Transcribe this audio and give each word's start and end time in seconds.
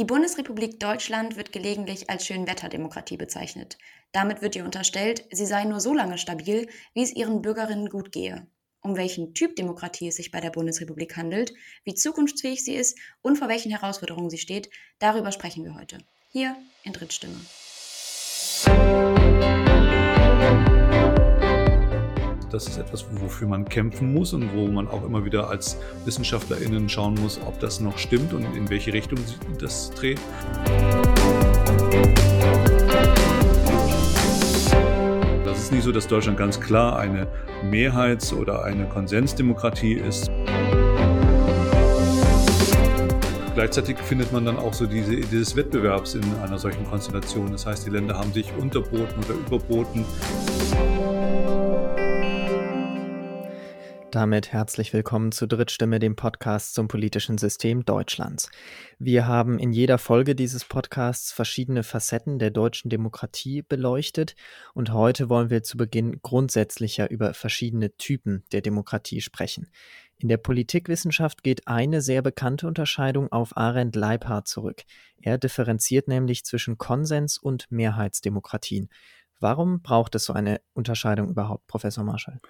Die 0.00 0.04
Bundesrepublik 0.04 0.78
Deutschland 0.78 1.36
wird 1.36 1.50
gelegentlich 1.50 2.08
als 2.08 2.24
Schönwetterdemokratie 2.24 3.16
bezeichnet. 3.16 3.78
Damit 4.12 4.42
wird 4.42 4.54
ihr 4.54 4.64
unterstellt, 4.64 5.24
sie 5.32 5.44
sei 5.44 5.64
nur 5.64 5.80
so 5.80 5.92
lange 5.92 6.18
stabil, 6.18 6.68
wie 6.94 7.02
es 7.02 7.12
ihren 7.12 7.42
Bürgerinnen 7.42 7.88
gut 7.88 8.12
gehe. 8.12 8.46
Um 8.80 8.96
welchen 8.96 9.34
Typ 9.34 9.56
Demokratie 9.56 10.06
es 10.06 10.14
sich 10.14 10.30
bei 10.30 10.40
der 10.40 10.50
Bundesrepublik 10.50 11.16
handelt, 11.16 11.52
wie 11.82 11.94
zukunftsfähig 11.94 12.64
sie 12.64 12.76
ist 12.76 12.96
und 13.22 13.38
vor 13.38 13.48
welchen 13.48 13.72
Herausforderungen 13.72 14.30
sie 14.30 14.38
steht, 14.38 14.70
darüber 15.00 15.32
sprechen 15.32 15.64
wir 15.64 15.74
heute. 15.74 15.98
Hier 16.30 16.56
in 16.84 16.92
Drittstimme. 16.92 17.40
Das 22.50 22.66
ist 22.66 22.78
etwas, 22.78 23.04
wofür 23.10 23.46
man 23.46 23.66
kämpfen 23.66 24.14
muss 24.14 24.32
und 24.32 24.54
wo 24.54 24.68
man 24.68 24.88
auch 24.88 25.04
immer 25.04 25.22
wieder 25.24 25.50
als 25.50 25.76
WissenschaftlerInnen 26.06 26.88
schauen 26.88 27.14
muss, 27.14 27.38
ob 27.46 27.60
das 27.60 27.78
noch 27.78 27.98
stimmt 27.98 28.32
und 28.32 28.44
in 28.56 28.70
welche 28.70 28.90
Richtung 28.92 29.18
das 29.58 29.90
dreht. 29.90 30.18
Das 35.44 35.58
ist 35.58 35.72
nicht 35.72 35.82
so, 35.82 35.92
dass 35.92 36.08
Deutschland 36.08 36.38
ganz 36.38 36.58
klar 36.58 36.98
eine 36.98 37.26
Mehrheits- 37.64 38.32
oder 38.32 38.64
eine 38.64 38.86
Konsensdemokratie 38.86 39.94
ist. 39.94 40.30
Gleichzeitig 43.54 43.98
findet 43.98 44.32
man 44.32 44.44
dann 44.44 44.56
auch 44.56 44.72
so 44.72 44.86
diese 44.86 45.14
Idee 45.14 45.40
des 45.40 45.56
Wettbewerbs 45.56 46.14
in 46.14 46.22
einer 46.42 46.58
solchen 46.58 46.86
Konstellation. 46.86 47.50
Das 47.50 47.66
heißt, 47.66 47.84
die 47.84 47.90
Länder 47.90 48.16
haben 48.16 48.32
sich 48.32 48.50
unterboten 48.56 49.18
oder 49.24 49.34
überboten. 49.34 50.04
Damit 54.10 54.52
herzlich 54.52 54.94
willkommen 54.94 55.32
zu 55.32 55.46
Drittstimme, 55.46 55.98
dem 55.98 56.16
Podcast 56.16 56.72
zum 56.72 56.88
politischen 56.88 57.36
System 57.36 57.84
Deutschlands. 57.84 58.50
Wir 58.98 59.26
haben 59.26 59.58
in 59.58 59.70
jeder 59.70 59.98
Folge 59.98 60.34
dieses 60.34 60.64
Podcasts 60.64 61.30
verschiedene 61.30 61.82
Facetten 61.82 62.38
der 62.38 62.50
deutschen 62.50 62.88
Demokratie 62.88 63.60
beleuchtet 63.60 64.34
und 64.72 64.94
heute 64.94 65.28
wollen 65.28 65.50
wir 65.50 65.62
zu 65.62 65.76
Beginn 65.76 66.22
grundsätzlicher 66.22 67.10
über 67.10 67.34
verschiedene 67.34 67.94
Typen 67.98 68.44
der 68.50 68.62
Demokratie 68.62 69.20
sprechen. 69.20 69.68
In 70.16 70.28
der 70.28 70.38
Politikwissenschaft 70.38 71.42
geht 71.42 71.68
eine 71.68 72.00
sehr 72.00 72.22
bekannte 72.22 72.66
Unterscheidung 72.66 73.30
auf 73.30 73.58
Arendt 73.58 73.94
Leibhardt 73.94 74.48
zurück. 74.48 74.84
Er 75.20 75.36
differenziert 75.36 76.08
nämlich 76.08 76.46
zwischen 76.46 76.78
Konsens 76.78 77.36
und 77.36 77.70
Mehrheitsdemokratien. 77.70 78.88
Warum 79.38 79.82
braucht 79.82 80.14
es 80.14 80.24
so 80.24 80.32
eine 80.32 80.62
Unterscheidung 80.72 81.28
überhaupt, 81.28 81.66
Professor 81.66 82.04
Marschall? 82.04 82.40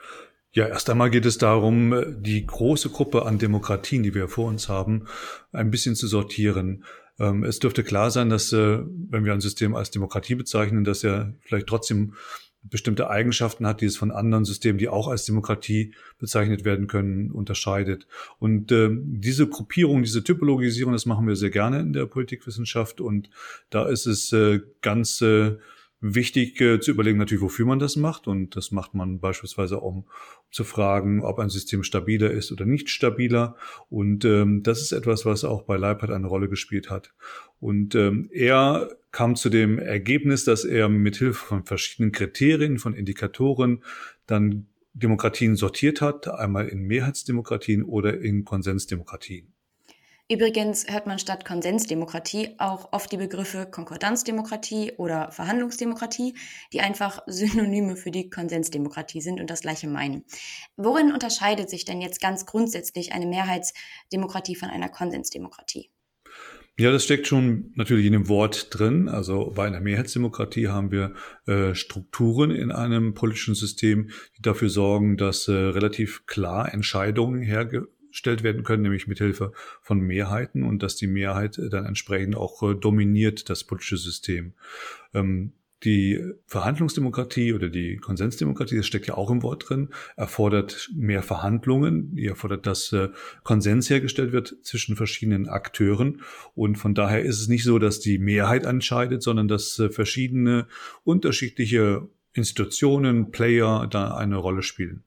Ja, 0.53 0.67
erst 0.67 0.89
einmal 0.89 1.11
geht 1.11 1.27
es 1.27 1.39
darum, 1.39 1.95
die 2.21 2.47
große 2.47 2.89
Gruppe 2.89 3.27
an 3.27 3.39
Demokratien, 3.39 4.03
die 4.03 4.15
wir 4.15 4.29
vor 4.29 4.47
uns 4.47 4.69
haben, 4.69 5.07
ein 5.53 5.71
bisschen 5.71 5.95
zu 5.95 6.07
sortieren. 6.07 6.85
Ähm, 7.19 7.45
es 7.45 7.59
dürfte 7.59 7.85
klar 7.85 8.11
sein, 8.11 8.31
dass, 8.31 8.53
äh, 8.53 8.79
wenn 9.11 9.25
wir 9.25 9.35
ein 9.35 9.41
System 9.41 9.75
als 9.75 9.91
Demokratie 9.91 10.37
bezeichnen, 10.37 10.85
dass 10.85 11.05
er 11.05 11.35
vielleicht 11.43 11.67
trotzdem 11.67 12.15
bestimmte 12.63 13.09
Eigenschaften 13.09 13.67
hat, 13.67 13.81
die 13.81 13.87
es 13.87 13.97
von 13.97 14.11
anderen 14.11 14.45
Systemen, 14.45 14.79
die 14.79 14.89
auch 14.89 15.09
als 15.09 15.25
Demokratie 15.25 15.95
bezeichnet 16.19 16.65
werden 16.65 16.87
können, 16.87 17.31
unterscheidet. 17.31 18.07
Und 18.39 18.73
äh, 18.73 18.91
diese 18.93 19.49
Gruppierung, 19.49 20.03
diese 20.03 20.25
Typologisierung, 20.25 20.93
das 20.93 21.07
machen 21.07 21.27
wir 21.29 21.37
sehr 21.37 21.51
gerne 21.51 21.81
in 21.81 21.93
der 21.93 22.07
Politikwissenschaft. 22.07 23.01
Und 23.01 23.31
da 23.71 23.87
ist 23.87 24.07
es 24.07 24.33
äh, 24.33 24.61
ganz 24.83 25.21
äh, 25.21 25.57
wichtig 26.01 26.61
äh, 26.61 26.81
zu 26.81 26.91
überlegen 26.91 27.19
natürlich, 27.19 27.43
wofür 27.43 27.67
man 27.67 27.79
das 27.79 27.97
macht. 27.97 28.27
Und 28.27 28.57
das 28.57 28.71
macht 28.71 28.95
man 28.95 29.21
beispielsweise, 29.21 29.81
um 29.81 30.05
zu 30.51 30.65
fragen, 30.65 31.23
ob 31.23 31.39
ein 31.39 31.49
System 31.49 31.83
stabiler 31.83 32.31
ist 32.31 32.53
oder 32.53 32.65
nicht 32.65 32.91
stabiler. 32.91 33.57
Und 33.89 34.25
ähm, 34.25 34.63
das 34.63 34.83
ist 34.83 34.93
etwas, 34.93 35.27
was 35.27 35.45
auch 35.45 35.63
bei 35.63 35.77
Leipert 35.77 36.11
eine 36.11 36.27
Rolle 36.27 36.49
gespielt 36.49 36.91
hat. 36.91 37.13
Und 37.61 37.95
ähm, 37.95 38.29
er 38.33 38.91
kam 39.11 39.37
zu 39.37 39.49
dem 39.49 39.79
Ergebnis, 39.79 40.45
dass 40.45 40.65
er 40.65 40.89
mit 40.89 41.17
Hilfe 41.17 41.47
von 41.47 41.65
verschiedenen 41.65 42.13
Kriterien, 42.13 42.79
von 42.79 42.95
Indikatoren 42.95 43.83
dann 44.27 44.67
Demokratien 44.93 45.57
sortiert 45.57 46.01
hat, 46.01 46.29
einmal 46.29 46.69
in 46.69 46.83
Mehrheitsdemokratien 46.83 47.85
oder 47.85 48.21
in 48.21 48.45
Konsensdemokratien. 48.45 49.53
Übrigens 50.31 50.85
hört 50.91 51.07
man 51.07 51.19
statt 51.19 51.47
Konsensdemokratie 51.47 52.51
auch 52.59 52.93
oft 52.93 53.11
die 53.11 53.17
Begriffe 53.17 53.67
Konkordanzdemokratie 53.71 54.93
oder 54.99 55.33
Verhandlungsdemokratie, 55.33 56.35
die 56.75 56.81
einfach 56.83 57.23
Synonyme 57.27 57.97
für 57.97 58.11
die 58.11 58.29
Konsensdemokratie 58.29 59.23
sind 59.23 59.41
und 59.41 59.49
das 59.49 59.63
gleiche 59.63 59.89
meinen. 59.89 60.25
Worin 60.77 61.13
unterscheidet 61.13 61.71
sich 61.71 61.87
denn 61.87 62.03
jetzt 62.03 62.21
ganz 62.21 62.45
grundsätzlich 62.45 63.13
eine 63.13 63.25
Mehrheitsdemokratie 63.25 64.55
von 64.55 64.69
einer 64.69 64.91
Konsensdemokratie? 64.91 65.89
Ja, 66.79 66.93
das 66.93 67.05
steckt 67.05 67.27
schon 67.27 67.73
natürlich 67.75 68.05
in 68.05 68.13
dem 68.13 68.29
Wort 68.29 68.69
drin. 68.71 69.09
Also 69.09 69.51
bei 69.57 69.67
einer 69.67 69.81
Mehrheitsdemokratie 69.81 70.69
haben 70.69 70.93
wir 70.93 71.15
äh, 71.47 71.75
Strukturen 71.75 72.51
in 72.51 72.71
einem 72.71 73.15
politischen 73.15 73.55
System, 73.55 74.11
die 74.37 74.43
dafür 74.43 74.69
sorgen, 74.69 75.17
dass 75.17 75.49
äh, 75.49 75.53
relativ 75.53 76.27
klar 76.27 76.73
Entscheidungen 76.73 77.41
herge 77.41 77.89
gestellt 78.11 78.43
werden 78.43 78.65
können, 78.65 78.83
nämlich 78.83 79.07
mit 79.07 79.19
Hilfe 79.19 79.53
von 79.83 80.01
Mehrheiten 80.01 80.63
und 80.63 80.83
dass 80.83 80.97
die 80.97 81.07
Mehrheit 81.07 81.61
dann 81.71 81.87
entsprechend 81.87 82.37
auch 82.37 82.63
äh, 82.63 82.75
dominiert 82.75 83.51
das 83.51 83.65
politische 83.65 83.97
System. 83.97 84.55
Ähm, 85.15 85.53
die 85.85 86.21
Verhandlungsdemokratie 86.47 87.53
oder 87.53 87.69
die 87.69 87.99
Konsensdemokratie, 87.99 88.77
das 88.77 88.87
steckt 88.87 89.07
ja 89.07 89.15
auch 89.15 89.31
im 89.31 89.43
Wort 89.43 89.69
drin, 89.69 89.91
erfordert 90.17 90.91
mehr 90.95 91.23
Verhandlungen, 91.23 92.17
die 92.17 92.27
erfordert, 92.27 92.67
dass 92.67 92.93
äh, 92.93 93.11
Konsens 93.45 93.89
hergestellt 93.89 94.33
wird 94.33 94.57
zwischen 94.63 94.97
verschiedenen 94.97 95.49
Akteuren. 95.49 96.23
Und 96.55 96.77
von 96.77 96.95
daher 96.95 97.23
ist 97.23 97.41
es 97.41 97.49
nicht 97.49 97.63
so, 97.63 97.79
dass 97.79 98.01
die 98.01 98.19
Mehrheit 98.19 98.65
entscheidet, 98.65 99.23
sondern 99.23 99.47
dass 99.47 99.79
äh, 99.79 99.89
verschiedene 99.89 100.67
unterschiedliche 101.05 102.09
Institutionen, 102.33 103.31
Player 103.31 103.87
da 103.89 104.17
eine 104.17 104.37
Rolle 104.37 104.63
spielen. 104.63 105.05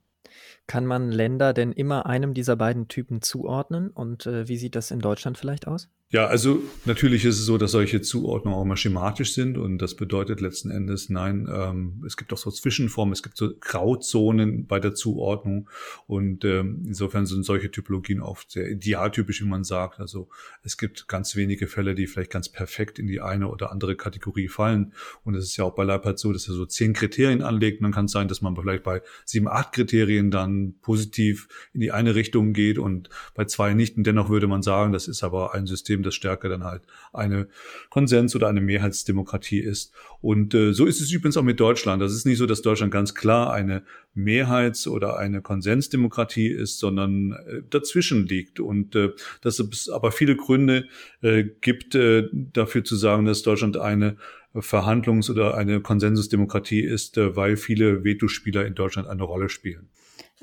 Kann 0.72 0.86
man 0.86 1.12
Länder 1.12 1.52
denn 1.54 1.74
immer 1.74 2.06
einem 2.06 2.34
dieser 2.34 2.56
beiden 2.56 2.88
Typen 2.88 3.22
zuordnen? 3.22 3.90
Und 3.90 4.26
äh, 4.26 4.48
wie 4.48 4.56
sieht 4.56 4.78
das 4.78 4.90
in 4.90 5.02
Deutschland 5.02 5.38
vielleicht 5.38 5.68
aus? 5.68 5.90
Ja, 6.14 6.28
also 6.28 6.62
natürlich 6.84 7.24
ist 7.24 7.40
es 7.40 7.46
so, 7.46 7.58
dass 7.58 7.72
solche 7.72 8.02
Zuordnungen 8.02 8.60
auch 8.60 8.64
immer 8.64 8.76
schematisch 8.76 9.34
sind 9.34 9.58
und 9.58 9.78
das 9.78 9.96
bedeutet 9.96 10.42
letzten 10.42 10.70
Endes, 10.70 11.08
nein, 11.08 11.48
ähm, 11.50 12.04
es 12.06 12.18
gibt 12.18 12.34
auch 12.34 12.38
so 12.38 12.52
Zwischenformen, 12.52 13.14
es 13.14 13.24
gibt 13.24 13.38
so 13.38 13.54
Grauzonen 13.58 14.68
bei 14.68 14.82
der 14.82 14.94
Zuordnung 14.94 15.70
und 16.08 16.44
ähm, 16.44 16.84
insofern 16.86 17.26
sind 17.26 17.46
solche 17.46 17.72
Typologien 17.72 18.20
oft 18.20 18.52
sehr 18.52 18.70
idealtypisch, 18.70 19.42
wie 19.42 19.48
man 19.48 19.64
sagt. 19.64 20.02
Also 20.02 20.28
es 20.64 20.78
gibt 20.78 21.08
ganz 21.08 21.38
wenige 21.38 21.68
Fälle, 21.68 21.96
die 21.96 22.08
vielleicht 22.08 22.32
ganz 22.32 22.50
perfekt 22.50 23.00
in 23.00 23.08
die 23.08 23.22
eine 23.22 23.48
oder 23.48 23.72
andere 23.72 23.96
Kategorie 23.96 24.50
fallen 24.50 24.92
und 25.24 25.36
es 25.36 25.46
ist 25.46 25.56
ja 25.56 25.64
auch 25.64 25.76
bei 25.76 25.86
Leipzig 25.86 26.20
so, 26.20 26.34
dass 26.34 26.46
er 26.50 26.56
so 26.56 26.66
zehn 26.66 26.92
Kriterien 26.92 27.42
anlegt 27.42 27.80
und 27.80 27.84
dann 27.84 27.94
kann 27.94 28.06
es 28.06 28.12
sein, 28.12 28.28
dass 28.28 28.42
man 28.42 28.54
vielleicht 28.58 28.84
bei 28.84 29.02
sieben, 29.24 29.48
acht 29.48 29.72
Kriterien 29.72 30.30
dann 30.30 30.76
positiv 30.82 31.48
in 31.74 31.80
die 31.80 31.94
eine 31.94 32.16
Richtung 32.16 32.52
geht 32.52 32.80
und 32.80 33.08
bei 33.34 33.46
zwei 33.46 33.74
nicht 33.74 33.96
und 33.96 34.06
dennoch 34.06 34.30
würde 34.30 34.48
man 34.48 34.62
sagen, 34.62 34.92
das 34.92 35.08
ist 35.08 35.24
aber 35.24 35.54
ein 35.54 35.68
System, 35.68 36.01
System, 36.02 36.04
das 36.04 36.16
stärker 36.16 36.50
dann 36.50 36.64
halt 36.64 36.82
eine 37.14 37.48
Konsens- 37.90 38.36
oder 38.36 38.48
eine 38.48 38.62
Mehrheitsdemokratie 38.62 39.60
ist. 39.60 39.94
Und 40.22 40.54
äh, 40.54 40.74
so 40.74 40.86
ist 40.86 41.02
es 41.02 41.12
übrigens 41.12 41.38
auch 41.38 41.44
mit 41.44 41.60
Deutschland. 41.60 42.02
Das 42.02 42.14
ist 42.14 42.26
nicht 42.26 42.38
so, 42.38 42.46
dass 42.46 42.62
Deutschland 42.62 42.92
ganz 42.92 43.14
klar 43.14 43.54
eine 43.54 43.84
Mehrheits- 44.14 44.88
oder 44.88 45.18
eine 45.18 45.42
Konsensdemokratie 45.42 46.48
ist, 46.48 46.80
sondern 46.80 47.34
äh, 47.34 47.62
dazwischen 47.70 48.28
liegt. 48.28 48.60
Und 48.60 48.96
äh, 48.96 49.12
dass 49.42 49.60
es 49.60 49.90
aber 49.90 50.12
viele 50.12 50.36
Gründe 50.36 50.88
äh, 51.22 51.44
gibt, 51.62 51.96
äh, 51.96 52.28
dafür 52.32 52.84
zu 52.84 52.96
sagen, 52.96 53.26
dass 53.26 53.44
Deutschland 53.44 53.78
eine 53.78 54.18
Verhandlungs- 54.54 55.32
oder 55.32 55.56
eine 55.56 55.80
Konsensusdemokratie 55.82 56.82
ist, 56.82 57.18
äh, 57.18 57.36
weil 57.36 57.56
viele 57.58 58.04
Vetospieler 58.04 58.66
in 58.66 58.76
Deutschland 58.76 59.08
eine 59.08 59.24
Rolle 59.24 59.50
spielen. 59.50 59.90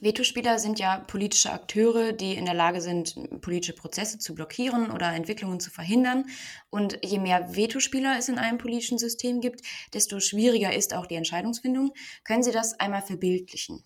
Vetospieler 0.00 0.59
sind 0.59 0.78
ja 0.78 0.98
politische 0.98 1.53
Akteure, 1.53 2.12
die 2.12 2.34
in 2.34 2.44
der 2.44 2.54
Lage 2.54 2.81
sind, 2.81 3.14
politische 3.41 3.75
Prozesse 3.75 4.19
zu 4.19 4.34
blockieren 4.34 4.91
oder 4.91 5.12
Entwicklungen 5.12 5.60
zu 5.60 5.70
verhindern. 5.70 6.25
Und 6.71 6.98
je 7.04 7.18
mehr 7.18 7.56
Vetospieler 7.56 8.16
es 8.18 8.28
in 8.28 8.39
einem 8.39 8.59
politischen 8.59 8.98
System 8.98 9.41
gibt, 9.41 9.62
desto 9.95 10.21
schwieriger 10.21 10.74
ist 10.74 10.95
auch 10.95 11.06
die 11.06 11.16
Entscheidungsfindung. 11.16 11.92
Können 12.24 12.42
Sie 12.42 12.53
das 12.53 12.78
einmal 12.78 13.03
verbildlichen? 13.03 13.83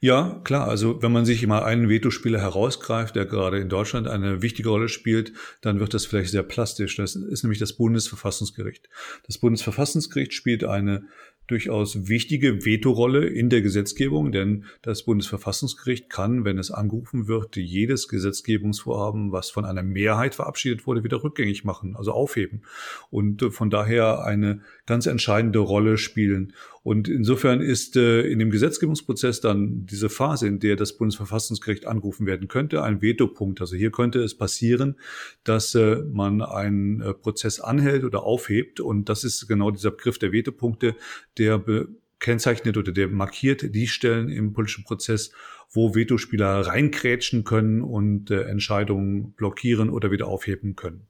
Ja, 0.00 0.40
klar. 0.44 0.68
Also 0.68 1.02
wenn 1.02 1.12
man 1.12 1.24
sich 1.24 1.44
mal 1.46 1.64
einen 1.64 1.88
Vetospieler 1.88 2.40
herausgreift, 2.40 3.16
der 3.16 3.26
gerade 3.26 3.58
in 3.58 3.68
Deutschland 3.68 4.06
eine 4.06 4.42
wichtige 4.42 4.68
Rolle 4.68 4.88
spielt, 4.88 5.32
dann 5.60 5.80
wird 5.80 5.92
das 5.92 6.06
vielleicht 6.06 6.30
sehr 6.30 6.44
plastisch. 6.44 6.96
Das 6.96 7.16
ist 7.16 7.42
nämlich 7.42 7.58
das 7.58 7.72
Bundesverfassungsgericht. 7.72 8.88
Das 9.26 9.38
Bundesverfassungsgericht 9.38 10.34
spielt 10.34 10.62
eine 10.64 11.08
durchaus 11.48 12.08
wichtige 12.08 12.64
Vetorolle 12.64 13.26
in 13.26 13.48
der 13.48 13.62
Gesetzgebung, 13.62 14.32
denn 14.32 14.64
das 14.82 15.04
Bundesverfassungsgericht 15.04 16.10
kann, 16.10 16.44
wenn 16.44 16.58
es 16.58 16.70
angerufen 16.70 17.26
wird, 17.26 17.56
jedes 17.56 18.06
Gesetzgebungsvorhaben, 18.06 19.32
was 19.32 19.50
von 19.50 19.64
einer 19.64 19.82
Mehrheit 19.82 20.34
verabschiedet 20.34 20.86
wurde, 20.86 21.04
wieder 21.04 21.24
rückgängig 21.24 21.64
machen, 21.64 21.96
also 21.96 22.12
aufheben 22.12 22.62
und 23.10 23.42
äh, 23.42 23.50
von 23.50 23.70
daher 23.70 24.24
eine 24.24 24.60
ganz 24.86 25.06
entscheidende 25.06 25.58
Rolle 25.58 25.96
spielen. 25.96 26.52
Und 26.82 27.08
insofern 27.08 27.60
ist 27.60 27.96
äh, 27.96 28.22
in 28.22 28.38
dem 28.38 28.50
Gesetzgebungsprozess 28.50 29.40
dann 29.40 29.84
diese 29.84 30.08
Phase, 30.08 30.46
in 30.46 30.58
der 30.58 30.76
das 30.76 30.96
Bundesverfassungsgericht 30.96 31.86
angerufen 31.86 32.24
werden 32.24 32.48
könnte, 32.48 32.82
ein 32.82 33.02
Vetopunkt. 33.02 33.60
Also 33.60 33.76
hier 33.76 33.90
könnte 33.90 34.20
es 34.20 34.34
passieren, 34.34 34.96
dass 35.44 35.74
äh, 35.74 35.96
man 35.96 36.40
einen 36.40 37.02
Prozess 37.20 37.60
anhält 37.60 38.04
oder 38.04 38.22
aufhebt. 38.22 38.80
Und 38.80 39.10
das 39.10 39.24
ist 39.24 39.46
genau 39.48 39.70
dieser 39.70 39.90
Begriff 39.90 40.18
der 40.18 40.32
Vetopunkte, 40.32 40.94
der 41.38 41.62
kennzeichnet 42.18 42.76
oder 42.76 42.92
der 42.92 43.08
markiert 43.08 43.74
die 43.74 43.86
Stellen 43.86 44.28
im 44.28 44.52
politischen 44.52 44.84
Prozess, 44.84 45.30
wo 45.70 45.94
Vetospieler 45.94 46.66
reinkrätschen 46.66 47.44
können 47.44 47.82
und 47.82 48.30
äh, 48.30 48.42
Entscheidungen 48.42 49.32
blockieren 49.32 49.90
oder 49.90 50.10
wieder 50.10 50.26
aufheben 50.26 50.74
können. 50.76 51.06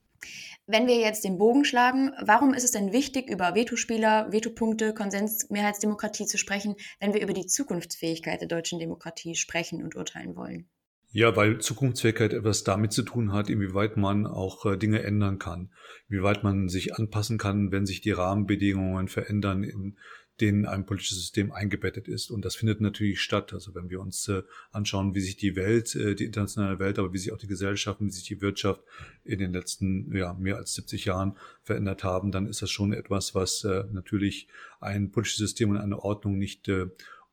Wenn 0.67 0.87
wir 0.87 0.97
jetzt 0.97 1.25
den 1.25 1.39
Bogen 1.39 1.65
schlagen, 1.65 2.11
warum 2.23 2.53
ist 2.53 2.65
es 2.65 2.73
denn 2.73 2.93
wichtig, 2.93 3.31
über 3.31 3.55
Vetospieler, 3.55 4.31
Vetopunkte, 4.31 4.93
Konsensmehrheitsdemokratie 4.93 6.27
zu 6.27 6.37
sprechen, 6.37 6.75
wenn 7.01 7.15
wir 7.15 7.23
über 7.23 7.33
die 7.33 7.47
Zukunftsfähigkeit 7.47 8.41
der 8.43 8.49
deutschen 8.49 8.79
Demokratie 8.79 9.35
sprechen 9.35 9.83
und 9.83 9.97
urteilen 9.97 10.37
wollen? 10.37 10.69
Ja, 11.11 11.35
weil 11.37 11.59
Zukunftsfähigkeit 11.59 12.35
etwas 12.35 12.65
damit 12.65 12.93
zu 12.93 13.03
tun 13.03 13.33
hat, 13.33 13.49
inwieweit 13.49 13.97
man 13.97 14.27
auch 14.27 14.67
äh, 14.67 14.77
Dinge 14.77 15.03
ändern 15.03 15.39
kann, 15.39 15.71
inwieweit 16.09 16.45
man 16.45 16.69
sich 16.69 16.97
anpassen 16.97 17.39
kann, 17.39 17.73
wenn 17.73 17.87
sich 17.87 18.03
die 18.03 18.11
Rahmenbedingungen 18.13 19.09
verändern 19.09 19.63
in 19.65 19.97
denen 20.41 20.67
ein 20.67 20.87
politisches 20.87 21.19
System 21.19 21.51
eingebettet 21.51 22.07
ist. 22.07 22.31
Und 22.31 22.45
das 22.45 22.55
findet 22.55 22.81
natürlich 22.81 23.21
statt. 23.21 23.53
Also 23.53 23.75
wenn 23.75 23.91
wir 23.91 24.01
uns 24.01 24.29
äh, 24.29 24.43
anschauen, 24.71 25.15
wie 25.15 25.21
sich 25.21 25.37
die 25.37 25.57
Welt, 25.57 25.97
äh, 25.97 26.15
die 26.15 26.27
internationale 26.27 26.79
Welt, 26.79 26.99
aber 26.99 27.13
wie 27.13 27.19
sich 27.19 27.33
auch 27.33 27.39
die 27.39 27.49
Gesellschaft, 27.49 28.01
wie 28.01 28.11
sich 28.11 28.25
die 28.25 28.41
Wirtschaft 28.41 28.83
in 29.25 29.39
den 29.39 29.53
letzten 29.53 30.15
ja, 30.15 30.35
mehr 30.35 30.57
als 30.57 30.75
70 30.75 31.07
Jahren 31.07 31.37
verändert 31.63 32.05
haben, 32.05 32.33
dann 32.33 32.47
ist 32.47 32.63
das 32.63 32.71
schon 32.71 32.93
etwas, 32.93 33.35
was 33.35 33.65
natürlich 33.65 34.49
ein 34.81 35.11
politisches 35.11 35.39
System 35.39 35.71
und 35.71 35.79
eine 35.79 35.99
Ordnung 35.99 36.39
nicht 36.39 36.71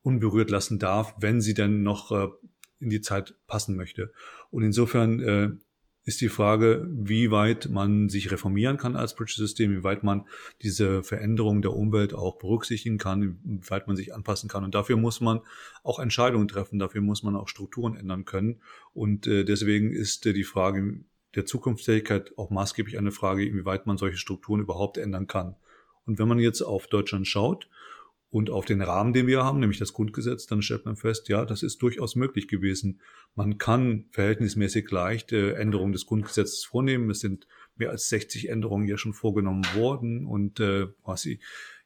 unberührt 0.01 0.49
lassen 0.49 0.79
darf, 0.79 1.13
wenn 1.19 1.41
sie 1.41 1.53
denn 1.53 1.83
noch 1.83 2.11
in 2.85 2.89
die 2.89 3.01
Zeit 3.01 3.35
passen 3.47 3.75
möchte. 3.75 4.13
Und 4.51 4.63
insofern 4.63 5.19
äh, 5.19 5.49
ist 6.05 6.21
die 6.21 6.29
Frage, 6.29 6.87
wie 6.91 7.31
weit 7.31 7.67
man 7.69 8.09
sich 8.09 8.31
reformieren 8.31 8.77
kann 8.77 8.95
als 8.95 9.15
politisches 9.15 9.47
System, 9.49 9.71
wie 9.71 9.83
weit 9.83 10.03
man 10.03 10.25
diese 10.61 11.03
Veränderung 11.03 11.63
der 11.63 11.73
Umwelt 11.73 12.13
auch 12.13 12.37
berücksichtigen 12.37 12.99
kann, 12.99 13.39
wie 13.43 13.69
weit 13.69 13.87
man 13.87 13.95
sich 13.95 14.13
anpassen 14.13 14.47
kann. 14.47 14.63
Und 14.63 14.75
dafür 14.75 14.97
muss 14.97 15.19
man 15.19 15.41
auch 15.83 15.97
Entscheidungen 15.97 16.47
treffen, 16.47 16.77
dafür 16.77 17.01
muss 17.01 17.23
man 17.23 17.35
auch 17.35 17.47
Strukturen 17.47 17.95
ändern 17.95 18.23
können. 18.23 18.61
Und 18.93 19.25
äh, 19.25 19.43
deswegen 19.43 19.91
ist 19.91 20.25
äh, 20.27 20.33
die 20.33 20.43
Frage 20.43 20.99
der 21.33 21.45
Zukunftsfähigkeit 21.45 22.37
auch 22.37 22.51
maßgeblich 22.51 22.99
eine 22.99 23.11
Frage, 23.11 23.43
inwieweit 23.43 23.87
man 23.87 23.97
solche 23.97 24.17
Strukturen 24.17 24.61
überhaupt 24.61 24.97
ändern 24.97 25.25
kann. 25.25 25.55
Und 26.05 26.19
wenn 26.19 26.27
man 26.27 26.37
jetzt 26.37 26.61
auf 26.61 26.85
Deutschland 26.85 27.27
schaut, 27.27 27.67
und 28.35 28.49
auf 28.49 28.65
den 28.65 28.81
Rahmen, 28.81 29.13
den 29.13 29.27
wir 29.27 29.45
haben, 29.45 29.61
nämlich 29.61 29.79
das 29.79 29.93
Grundgesetz, 29.93 30.45
dann 30.45 30.61
stellt 30.61 30.83
man 30.83 30.97
fest, 30.97 31.29
ja, 31.29 31.45
das 31.45 31.63
ist 31.63 31.81
durchaus 31.81 32.17
möglich 32.17 32.49
gewesen. 32.49 32.99
Man 33.33 33.57
kann 33.57 34.07
verhältnismäßig 34.11 34.91
leicht 34.91 35.31
äh, 35.31 35.53
Änderungen 35.53 35.93
des 35.93 36.05
Grundgesetzes 36.05 36.65
vornehmen. 36.65 37.09
Es 37.09 37.21
sind 37.21 37.47
mehr 37.77 37.91
als 37.91 38.09
60 38.09 38.49
Änderungen 38.49 38.89
ja 38.89 38.97
schon 38.97 39.13
vorgenommen 39.13 39.63
worden 39.73 40.25
und 40.25 40.59
äh, 40.59 40.87
quasi 41.05 41.39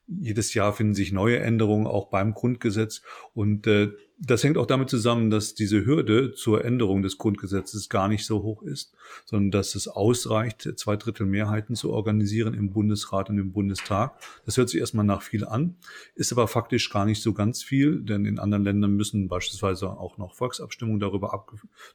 jedes 0.07 0.55
Jahr 0.55 0.73
finden 0.73 0.95
sich 0.95 1.11
neue 1.11 1.37
Änderungen 1.37 1.85
auch 1.85 2.09
beim 2.09 2.33
Grundgesetz. 2.33 3.03
Und 3.35 3.67
äh, 3.67 3.91
das 4.21 4.43
hängt 4.43 4.57
auch 4.57 4.65
damit 4.65 4.89
zusammen, 4.89 5.29
dass 5.29 5.55
diese 5.55 5.85
Hürde 5.85 6.33
zur 6.33 6.65
Änderung 6.65 7.01
des 7.01 7.17
Grundgesetzes 7.17 7.87
gar 7.87 8.09
nicht 8.09 8.25
so 8.25 8.43
hoch 8.43 8.63
ist, 8.63 8.93
sondern 9.23 9.51
dass 9.51 9.75
es 9.75 9.87
ausreicht, 9.87 10.69
zwei 10.75 10.97
Drittel 10.97 11.25
Mehrheiten 11.25 11.75
zu 11.75 11.91
organisieren 11.91 12.53
im 12.53 12.71
Bundesrat 12.71 13.29
und 13.29 13.37
im 13.37 13.53
Bundestag. 13.53 14.19
Das 14.45 14.57
hört 14.57 14.69
sich 14.69 14.81
erstmal 14.81 15.05
nach 15.05 15.21
viel 15.21 15.45
an, 15.45 15.77
ist 16.15 16.33
aber 16.33 16.49
faktisch 16.49 16.89
gar 16.89 17.05
nicht 17.05 17.21
so 17.21 17.33
ganz 17.33 17.63
viel, 17.63 18.01
denn 18.01 18.25
in 18.25 18.39
anderen 18.39 18.65
Ländern 18.65 18.91
müssen 18.91 19.29
beispielsweise 19.29 19.89
auch 19.89 20.17
noch 20.17 20.35
Volksabstimmungen 20.35 20.99
darüber 20.99 21.45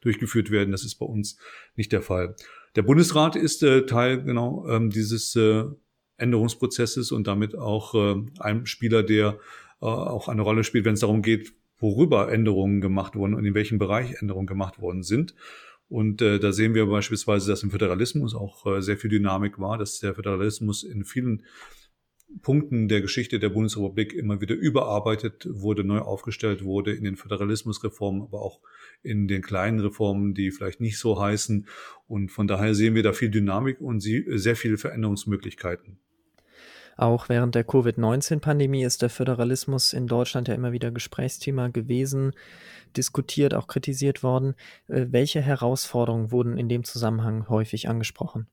durchgeführt 0.00 0.50
werden. 0.50 0.72
Das 0.72 0.84
ist 0.84 0.94
bei 0.94 1.06
uns 1.06 1.36
nicht 1.76 1.92
der 1.92 2.02
Fall. 2.02 2.36
Der 2.74 2.82
Bundesrat 2.82 3.36
ist 3.36 3.62
äh, 3.62 3.84
Teil 3.84 4.22
genau 4.22 4.66
ähm, 4.68 4.88
dieses 4.88 5.36
äh, 5.36 5.64
Änderungsprozesses 6.16 7.12
und 7.12 7.26
damit 7.26 7.54
auch 7.54 7.94
äh, 7.94 8.16
ein 8.38 8.64
Spieler, 8.64 9.02
der 9.02 9.38
äh, 9.82 9.86
auch 9.86 10.28
eine 10.28 10.42
Rolle 10.42 10.64
spielt, 10.64 10.86
wenn 10.86 10.94
es 10.94 11.00
darum 11.00 11.20
geht, 11.20 11.52
worüber 11.84 12.32
Änderungen 12.32 12.80
gemacht 12.80 13.14
wurden 13.14 13.34
und 13.34 13.44
in 13.44 13.54
welchem 13.54 13.78
Bereich 13.78 14.22
Änderungen 14.22 14.46
gemacht 14.46 14.80
worden 14.80 15.02
sind. 15.02 15.34
Und 15.88 16.22
äh, 16.22 16.40
da 16.40 16.50
sehen 16.50 16.74
wir 16.74 16.86
beispielsweise, 16.86 17.50
dass 17.50 17.62
im 17.62 17.70
Föderalismus 17.70 18.34
auch 18.34 18.64
äh, 18.64 18.80
sehr 18.80 18.96
viel 18.96 19.10
Dynamik 19.10 19.58
war, 19.58 19.76
dass 19.76 20.00
der 20.00 20.14
Föderalismus 20.14 20.82
in 20.82 21.04
vielen 21.04 21.44
Punkten 22.40 22.88
der 22.88 23.02
Geschichte 23.02 23.38
der 23.38 23.50
Bundesrepublik 23.50 24.14
immer 24.14 24.40
wieder 24.40 24.54
überarbeitet 24.54 25.46
wurde, 25.48 25.84
neu 25.84 25.98
aufgestellt 25.98 26.64
wurde 26.64 26.92
in 26.94 27.04
den 27.04 27.16
Föderalismusreformen, 27.16 28.22
aber 28.22 28.40
auch 28.40 28.60
in 29.02 29.28
den 29.28 29.42
kleinen 29.42 29.78
Reformen, 29.78 30.32
die 30.32 30.50
vielleicht 30.50 30.80
nicht 30.80 30.98
so 30.98 31.20
heißen. 31.20 31.66
Und 32.08 32.32
von 32.32 32.46
daher 32.46 32.74
sehen 32.74 32.94
wir 32.94 33.02
da 33.02 33.12
viel 33.12 33.30
Dynamik 33.30 33.80
und 33.80 34.00
sehr 34.00 34.56
viele 34.56 34.78
Veränderungsmöglichkeiten. 34.78 35.98
Auch 36.96 37.28
während 37.28 37.54
der 37.54 37.64
Covid-19-Pandemie 37.64 38.84
ist 38.84 39.02
der 39.02 39.10
Föderalismus 39.10 39.92
in 39.92 40.06
Deutschland 40.06 40.48
ja 40.48 40.54
immer 40.54 40.72
wieder 40.72 40.90
Gesprächsthema 40.90 41.68
gewesen, 41.68 42.32
diskutiert, 42.96 43.54
auch 43.54 43.66
kritisiert 43.66 44.22
worden. 44.22 44.54
Äh, 44.88 45.06
welche 45.10 45.40
Herausforderungen 45.40 46.30
wurden 46.30 46.56
in 46.56 46.68
dem 46.68 46.84
Zusammenhang 46.84 47.48
häufig 47.48 47.88
angesprochen? 47.88 48.46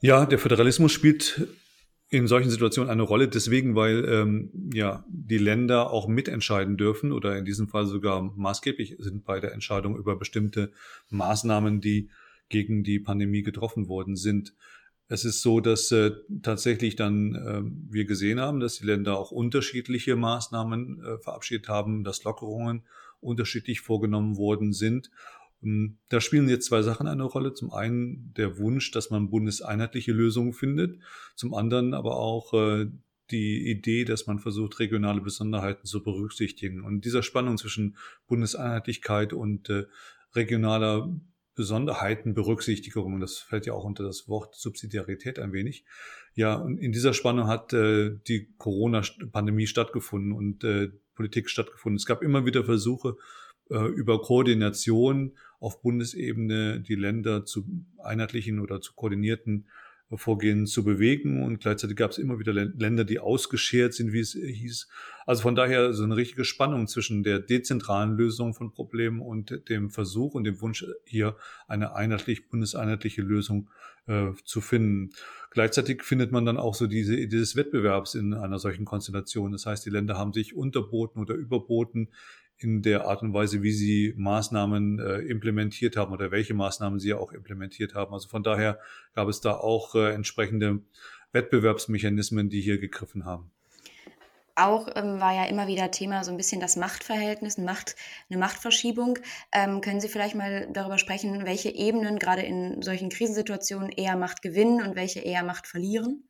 Ja, 0.00 0.26
der 0.26 0.38
Föderalismus 0.38 0.92
spielt 0.92 1.48
in 2.10 2.26
solchen 2.26 2.50
Situationen 2.50 2.90
eine 2.90 3.02
Rolle, 3.02 3.28
deswegen, 3.28 3.74
weil 3.74 4.04
ähm, 4.04 4.70
ja 4.72 5.04
die 5.08 5.38
Länder 5.38 5.90
auch 5.90 6.06
mitentscheiden 6.06 6.76
dürfen 6.76 7.12
oder 7.12 7.36
in 7.36 7.44
diesem 7.44 7.68
Fall 7.68 7.86
sogar 7.86 8.22
maßgeblich 8.22 8.96
sind 8.98 9.24
bei 9.24 9.40
der 9.40 9.52
Entscheidung 9.52 9.96
über 9.96 10.16
bestimmte 10.16 10.72
Maßnahmen, 11.10 11.80
die 11.80 12.10
gegen 12.48 12.84
die 12.84 13.00
Pandemie 13.00 13.42
getroffen 13.42 13.88
worden 13.88 14.16
sind. 14.16 14.54
Es 15.08 15.24
ist 15.24 15.42
so, 15.42 15.60
dass 15.60 15.92
äh, 15.92 16.12
tatsächlich 16.42 16.96
dann 16.96 17.34
äh, 17.34 17.92
wir 17.92 18.06
gesehen 18.06 18.40
haben, 18.40 18.60
dass 18.60 18.78
die 18.78 18.86
Länder 18.86 19.18
auch 19.18 19.30
unterschiedliche 19.30 20.16
Maßnahmen 20.16 21.02
äh, 21.04 21.18
verabschiedet 21.18 21.68
haben, 21.68 22.04
dass 22.04 22.24
Lockerungen 22.24 22.84
unterschiedlich 23.20 23.80
vorgenommen 23.80 24.36
worden 24.36 24.72
sind. 24.72 25.10
Ähm, 25.62 25.98
da 26.08 26.20
spielen 26.20 26.48
jetzt 26.48 26.66
zwei 26.66 26.82
Sachen 26.82 27.06
eine 27.06 27.24
Rolle. 27.24 27.52
Zum 27.54 27.72
einen 27.72 28.32
der 28.34 28.58
Wunsch, 28.58 28.90
dass 28.92 29.10
man 29.10 29.30
bundeseinheitliche 29.30 30.12
Lösungen 30.12 30.52
findet. 30.52 30.98
Zum 31.36 31.54
anderen 31.54 31.92
aber 31.92 32.16
auch 32.16 32.54
äh, 32.54 32.86
die 33.30 33.70
Idee, 33.70 34.04
dass 34.04 34.26
man 34.26 34.38
versucht, 34.38 34.78
regionale 34.78 35.20
Besonderheiten 35.20 35.86
zu 35.86 36.02
berücksichtigen. 36.02 36.82
Und 36.82 37.04
dieser 37.04 37.22
Spannung 37.22 37.58
zwischen 37.58 37.96
Bundeseinheitlichkeit 38.26 39.32
und 39.32 39.70
äh, 39.70 39.84
regionaler 40.34 41.14
Besonderheitenberücksichtigung, 41.54 43.20
das 43.20 43.38
fällt 43.38 43.66
ja 43.66 43.74
auch 43.74 43.84
unter 43.84 44.04
das 44.04 44.28
Wort 44.28 44.54
Subsidiarität 44.54 45.38
ein 45.38 45.52
wenig. 45.52 45.84
Ja, 46.34 46.56
und 46.56 46.78
in 46.78 46.92
dieser 46.92 47.14
Spannung 47.14 47.46
hat 47.46 47.72
äh, 47.72 48.16
die 48.26 48.48
Corona-Pandemie 48.58 49.66
stattgefunden 49.66 50.32
und 50.32 50.64
äh, 50.64 50.90
Politik 51.14 51.48
stattgefunden. 51.48 51.96
Es 51.96 52.06
gab 52.06 52.22
immer 52.22 52.44
wieder 52.44 52.64
Versuche, 52.64 53.16
äh, 53.70 53.86
über 53.86 54.20
Koordination 54.20 55.36
auf 55.60 55.80
Bundesebene 55.80 56.80
die 56.80 56.96
Länder 56.96 57.44
zu 57.44 57.64
einheitlichen 57.98 58.60
oder 58.60 58.80
zu 58.80 58.92
koordinierten 58.94 59.66
Vorgehen 60.14 60.66
zu 60.66 60.84
bewegen. 60.84 61.42
Und 61.42 61.60
gleichzeitig 61.60 61.96
gab 61.96 62.10
es 62.10 62.18
immer 62.18 62.38
wieder 62.38 62.52
Länder, 62.52 63.04
die 63.04 63.18
ausgeschert 63.18 63.94
sind, 63.94 64.12
wie 64.12 64.20
es 64.20 64.32
hieß. 64.32 64.88
Also 65.26 65.42
von 65.42 65.54
daher 65.54 65.92
so 65.92 66.04
eine 66.04 66.16
richtige 66.16 66.44
Spannung 66.44 66.86
zwischen 66.86 67.22
der 67.22 67.38
dezentralen 67.40 68.16
Lösung 68.16 68.54
von 68.54 68.72
Problemen 68.72 69.20
und 69.20 69.68
dem 69.68 69.90
Versuch 69.90 70.34
und 70.34 70.44
dem 70.44 70.60
Wunsch, 70.60 70.84
hier 71.04 71.36
eine 71.66 71.94
einheitlich, 71.94 72.48
bundeseinheitliche 72.48 73.22
Lösung 73.22 73.70
äh, 74.06 74.32
zu 74.44 74.60
finden. 74.60 75.10
Gleichzeitig 75.50 76.02
findet 76.02 76.32
man 76.32 76.44
dann 76.44 76.58
auch 76.58 76.74
so 76.74 76.86
diese 76.86 77.14
Idee 77.14 77.38
des 77.38 77.56
Wettbewerbs 77.56 78.14
in 78.14 78.34
einer 78.34 78.58
solchen 78.58 78.84
Konstellation. 78.84 79.52
Das 79.52 79.66
heißt, 79.66 79.86
die 79.86 79.90
Länder 79.90 80.18
haben 80.18 80.32
sich 80.32 80.54
unterboten 80.54 81.20
oder 81.20 81.34
überboten 81.34 82.08
in 82.58 82.82
der 82.82 83.06
Art 83.06 83.22
und 83.22 83.34
Weise, 83.34 83.62
wie 83.62 83.72
sie 83.72 84.14
Maßnahmen 84.16 84.98
äh, 84.98 85.18
implementiert 85.20 85.96
haben 85.96 86.12
oder 86.12 86.30
welche 86.30 86.54
Maßnahmen 86.54 86.98
sie 86.98 87.14
auch 87.14 87.32
implementiert 87.32 87.94
haben. 87.94 88.14
Also 88.14 88.28
von 88.28 88.42
daher 88.42 88.78
gab 89.14 89.28
es 89.28 89.40
da 89.40 89.54
auch 89.54 89.94
äh, 89.94 90.12
entsprechende 90.12 90.80
Wettbewerbsmechanismen, 91.32 92.48
die 92.48 92.60
hier 92.60 92.78
gegriffen 92.78 93.24
haben. 93.24 93.50
Auch 94.56 94.86
ähm, 94.94 95.20
war 95.20 95.34
ja 95.34 95.46
immer 95.46 95.66
wieder 95.66 95.90
Thema 95.90 96.22
so 96.22 96.30
ein 96.30 96.36
bisschen 96.36 96.60
das 96.60 96.76
Machtverhältnis, 96.76 97.58
eine, 97.58 97.66
Macht, 97.66 97.96
eine 98.30 98.38
Machtverschiebung. 98.38 99.18
Ähm, 99.52 99.80
können 99.80 100.00
Sie 100.00 100.08
vielleicht 100.08 100.36
mal 100.36 100.68
darüber 100.72 100.98
sprechen, 100.98 101.44
welche 101.44 101.70
Ebenen 101.70 102.20
gerade 102.20 102.42
in 102.42 102.80
solchen 102.80 103.08
Krisensituationen 103.08 103.90
eher 103.90 104.16
Macht 104.16 104.42
gewinnen 104.42 104.80
und 104.80 104.94
welche 104.94 105.20
eher 105.20 105.42
Macht 105.42 105.66
verlieren? 105.66 106.28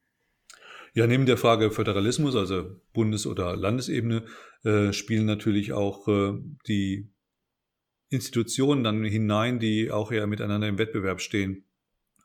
Ja, 0.96 1.08
neben 1.08 1.26
der 1.26 1.36
Frage 1.36 1.72
Föderalismus, 1.72 2.36
also 2.36 2.80
Bundes- 2.92 3.26
oder 3.26 3.56
Landesebene, 3.56 4.24
äh, 4.62 4.92
spielen 4.92 5.26
natürlich 5.26 5.72
auch 5.72 6.06
äh, 6.06 6.34
die 6.68 7.08
Institutionen 8.10 8.84
dann 8.84 9.04
hinein, 9.04 9.58
die 9.58 9.90
auch 9.90 10.12
eher 10.12 10.28
miteinander 10.28 10.68
im 10.68 10.78
Wettbewerb 10.78 11.20
stehen. 11.20 11.64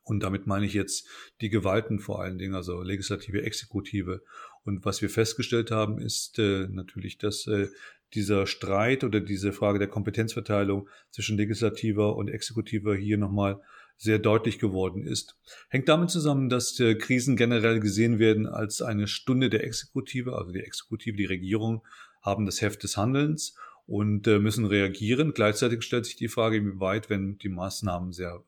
Und 0.04 0.22
damit 0.22 0.46
meine 0.46 0.68
ich 0.68 0.76
jetzt 0.76 1.08
die 1.42 1.50
Gewalten 1.50 2.00
vor 2.00 2.22
allen 2.22 2.38
Dingen, 2.38 2.54
also 2.54 2.84
Legislative, 2.84 3.42
Exekutive. 3.42 4.22
Und 4.64 4.86
was 4.86 5.02
wir 5.02 5.10
festgestellt 5.10 5.72
haben, 5.72 6.00
ist 6.00 6.38
äh, 6.38 6.68
natürlich, 6.70 7.18
dass 7.18 7.48
äh, 7.48 7.70
dieser 8.14 8.46
Streit 8.46 9.04
oder 9.04 9.20
diese 9.20 9.52
Frage 9.52 9.80
der 9.80 9.88
Kompetenzverteilung 9.88 10.88
zwischen 11.10 11.38
Legislativer 11.38 12.16
und 12.16 12.28
Exekutiver 12.28 12.96
hier 12.96 13.18
nochmal 13.18 13.62
sehr 14.00 14.18
deutlich 14.18 14.60
geworden 14.60 15.06
ist. 15.06 15.38
Hängt 15.68 15.90
damit 15.90 16.10
zusammen, 16.10 16.50
dass 16.50 16.80
äh, 16.80 16.96
Krisen 16.96 17.36
generell 17.36 17.82
gesehen 17.82 18.18
werden 18.18 18.48
als 18.48 18.82
eine 18.82 19.08
Stunde 19.08 19.50
der 19.50 19.66
Exekutive, 19.66 20.38
also 20.38 20.52
die 20.52 20.62
Exekutive, 20.62 21.18
die 21.18 21.26
Regierung 21.26 21.86
haben 22.22 22.46
das 22.46 22.62
Heft 22.62 22.82
des 22.84 22.96
Handelns 22.96 23.56
und 23.86 24.26
äh, 24.26 24.40
müssen 24.40 24.66
reagieren. 24.66 25.34
Gleichzeitig 25.34 25.84
stellt 25.84 26.06
sich 26.06 26.16
die 26.16 26.30
Frage, 26.30 26.58
inwieweit, 26.58 27.10
wenn 27.10 27.38
die 27.38 27.50
Maßnahmen 27.50 28.14
sehr 28.14 28.42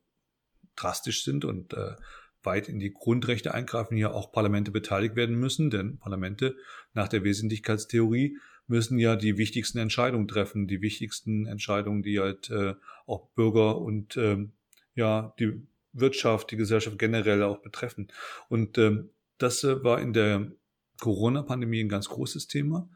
drastisch 0.78 1.26
sind 1.26 1.44
und 1.44 1.74
äh, 1.74 1.96
weit 2.44 2.70
in 2.70 2.80
die 2.80 2.94
Grundrechte 2.94 3.54
eingreifen, 3.54 3.98
hier 3.98 4.16
auch 4.16 4.32
Parlamente 4.32 4.72
beteiligt 4.72 5.18
werden 5.18 5.36
müssen, 5.36 5.70
denn 5.70 5.98
Parlamente 5.98 6.56
nach 6.94 7.10
der 7.10 7.26
Wesentlichkeitstheorie 7.26 8.38
müssen 8.68 9.00
ja 9.00 9.18
die 9.18 9.38
wichtigsten 9.38 9.80
Entscheidungen 9.80 10.30
treffen, 10.30 10.66
die 10.68 10.82
wichtigsten 10.82 11.46
Entscheidungen, 11.46 12.04
die 12.04 12.20
halt 12.22 12.50
äh, 12.50 12.76
auch 13.06 13.28
Bürger 13.36 13.78
und 13.80 14.16
ähm, 14.16 14.54
ja 14.96 15.34
die 15.40 15.68
Wirtschaft, 15.94 16.52
die 16.52 16.58
Gesellschaft 16.58 16.98
generell 17.00 17.44
auch 17.44 17.62
betreffen. 17.62 18.08
Und 18.50 18.78
ähm, 18.78 19.10
das 19.38 19.64
äh, 19.64 19.84
war 19.84 20.00
in 20.00 20.14
der 20.14 20.52
Corona-Pandemie 21.00 21.84
ein 21.84 21.90
ganz 21.90 22.10
großes 22.10 22.48
Thema 22.48 22.90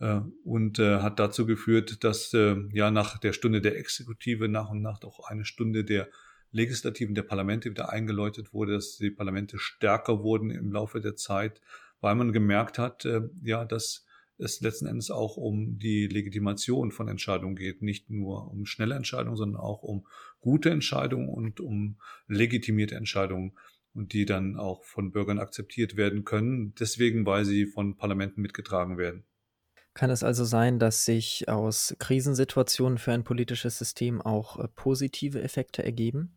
äh, 0.00 0.20
und 0.44 0.78
äh, 0.78 1.00
hat 1.00 1.18
dazu 1.18 1.46
geführt, 1.46 2.04
dass 2.04 2.32
äh, 2.34 2.56
ja 2.72 2.90
nach 2.90 3.18
der 3.18 3.32
Stunde 3.32 3.60
der 3.60 3.76
Exekutive 3.76 4.48
nach 4.48 4.70
und 4.70 4.82
nach 4.82 5.02
auch 5.02 5.28
eine 5.28 5.44
Stunde 5.44 5.84
der 5.84 6.08
Legislativen 6.50 7.14
der 7.14 7.24
Parlamente 7.24 7.70
wieder 7.70 7.90
eingeläutet 7.90 8.54
wurde, 8.54 8.72
dass 8.72 8.96
die 8.96 9.10
Parlamente 9.10 9.58
stärker 9.58 10.22
wurden 10.22 10.50
im 10.50 10.72
Laufe 10.72 11.00
der 11.00 11.16
Zeit, 11.16 11.60
weil 12.00 12.14
man 12.14 12.32
gemerkt 12.32 12.78
hat, 12.78 13.04
äh, 13.04 13.22
ja, 13.42 13.64
dass 13.64 14.06
es 14.38 14.60
letzten 14.60 14.86
Endes 14.86 15.10
auch 15.10 15.36
um 15.36 15.78
die 15.78 16.06
Legitimation 16.06 16.92
von 16.92 17.08
Entscheidungen 17.08 17.56
geht, 17.56 17.82
nicht 17.82 18.08
nur 18.10 18.50
um 18.50 18.66
schnelle 18.66 18.94
Entscheidungen, 18.94 19.36
sondern 19.36 19.60
auch 19.60 19.82
um 19.82 20.06
gute 20.40 20.70
Entscheidungen 20.70 21.28
und 21.28 21.60
um 21.60 21.98
legitimierte 22.26 22.94
Entscheidungen 22.94 23.58
und 23.94 24.12
die 24.12 24.26
dann 24.26 24.56
auch 24.56 24.84
von 24.84 25.10
Bürgern 25.10 25.38
akzeptiert 25.38 25.96
werden 25.96 26.24
können, 26.24 26.74
deswegen 26.78 27.26
weil 27.26 27.44
sie 27.44 27.66
von 27.66 27.96
Parlamenten 27.96 28.40
mitgetragen 28.40 28.96
werden. 28.96 29.24
Kann 29.94 30.10
es 30.10 30.22
also 30.22 30.44
sein, 30.44 30.78
dass 30.78 31.04
sich 31.04 31.48
aus 31.48 31.96
Krisensituationen 31.98 32.98
für 32.98 33.10
ein 33.12 33.24
politisches 33.24 33.78
System 33.78 34.20
auch 34.20 34.58
äh, 34.60 34.68
positive 34.68 35.42
Effekte 35.42 35.82
ergeben? 35.82 36.36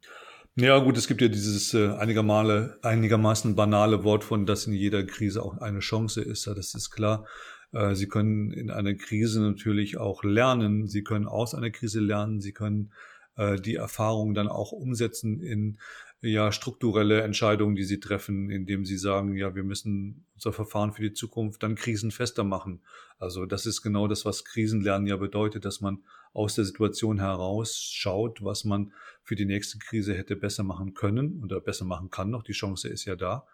Ja, 0.55 0.79
gut, 0.79 0.98
es 0.98 1.08
gibt 1.08 1.22
ja 1.22 1.27
dieses 1.27 1.74
äh, 1.74 1.91
einigermaßen 1.91 3.55
banale 3.55 4.03
Wort 4.03 4.24
von, 4.24 4.46
dass 4.46 4.65
in 4.65 4.74
jeder 4.74 5.03
Krise 5.05 5.43
auch 5.43 5.60
eine 5.60 5.79
Chance 5.79 6.22
ist. 6.22 6.46
Ja, 6.46 6.53
das 6.53 6.74
ist 6.74 6.89
klar. 6.89 7.25
Äh, 7.71 7.95
Sie 7.95 8.07
können 8.07 8.51
in 8.51 8.69
einer 8.69 8.93
Krise 8.95 9.41
natürlich 9.41 9.97
auch 9.97 10.23
lernen. 10.23 10.87
Sie 10.87 11.03
können 11.03 11.27
aus 11.27 11.55
einer 11.55 11.71
Krise 11.71 11.99
lernen. 11.99 12.41
Sie 12.41 12.53
können 12.53 12.91
äh, 13.35 13.59
die 13.59 13.75
Erfahrung 13.75 14.33
dann 14.33 14.47
auch 14.47 14.71
umsetzen 14.71 15.39
in 15.41 15.77
ja 16.21 16.51
strukturelle 16.51 17.21
Entscheidungen, 17.21 17.75
die 17.75 17.83
sie 17.83 17.99
treffen, 17.99 18.51
indem 18.51 18.85
sie 18.85 18.97
sagen, 18.97 19.35
ja, 19.35 19.55
wir 19.55 19.63
müssen 19.63 20.25
unser 20.35 20.53
Verfahren 20.53 20.93
für 20.93 21.01
die 21.01 21.13
Zukunft 21.13 21.63
dann 21.63 21.75
krisenfester 21.75 22.43
machen. 22.43 22.81
Also 23.17 23.45
das 23.45 23.65
ist 23.65 23.81
genau 23.81 24.07
das, 24.07 24.23
was 24.23 24.45
Krisenlernen 24.45 25.07
ja 25.07 25.17
bedeutet, 25.17 25.65
dass 25.65 25.81
man 25.81 26.03
aus 26.33 26.55
der 26.55 26.65
Situation 26.65 27.19
heraus 27.19 27.75
schaut, 27.75 28.43
was 28.43 28.65
man 28.65 28.93
für 29.23 29.35
die 29.35 29.45
nächste 29.45 29.79
Krise 29.79 30.13
hätte 30.13 30.35
besser 30.35 30.63
machen 30.63 30.93
können 30.93 31.41
oder 31.43 31.59
besser 31.59 31.85
machen 31.85 32.11
kann 32.11 32.29
noch. 32.29 32.43
Die 32.43 32.53
Chance 32.53 32.87
ist 32.87 33.05
ja 33.05 33.15
da. 33.15 33.45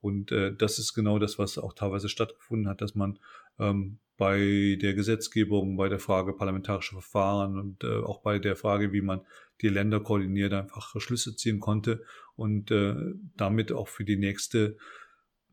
Und 0.00 0.32
äh, 0.32 0.54
das 0.54 0.78
ist 0.78 0.94
genau 0.94 1.18
das, 1.18 1.38
was 1.38 1.58
auch 1.58 1.72
teilweise 1.72 2.08
stattgefunden 2.08 2.68
hat, 2.68 2.80
dass 2.80 2.94
man 2.94 3.18
ähm, 3.58 3.98
bei 4.16 4.78
der 4.80 4.94
Gesetzgebung, 4.94 5.76
bei 5.76 5.88
der 5.88 5.98
Frage 5.98 6.32
parlamentarische 6.32 6.94
Verfahren 6.94 7.58
und 7.58 7.84
äh, 7.84 7.98
auch 7.98 8.20
bei 8.20 8.38
der 8.38 8.56
Frage, 8.56 8.92
wie 8.92 9.02
man 9.02 9.20
die 9.60 9.68
Länder 9.68 10.00
koordiniert, 10.00 10.52
einfach 10.52 10.98
Schlüsse 11.00 11.36
ziehen 11.36 11.60
konnte 11.60 12.02
und 12.34 12.70
äh, 12.70 12.94
damit 13.36 13.72
auch 13.72 13.88
für 13.88 14.04
die 14.04 14.16
nächste 14.16 14.76